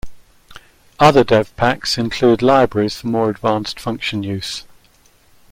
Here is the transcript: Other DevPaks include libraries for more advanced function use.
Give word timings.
Other 0.99 1.23
DevPaks 1.23 1.95
include 1.99 2.41
libraries 2.41 2.95
for 2.95 3.05
more 3.05 3.29
advanced 3.29 3.79
function 3.79 4.23
use. 4.23 4.63